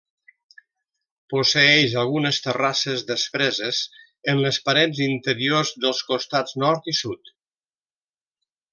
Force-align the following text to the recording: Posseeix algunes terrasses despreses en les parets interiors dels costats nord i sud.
Posseeix 1.33 1.93
algunes 2.03 2.39
terrasses 2.47 3.05
despreses 3.11 3.83
en 4.35 4.43
les 4.47 4.61
parets 4.71 5.05
interiors 5.11 5.75
dels 5.85 6.03
costats 6.11 6.61
nord 6.65 6.93
i 6.95 6.99
sud. 7.05 7.35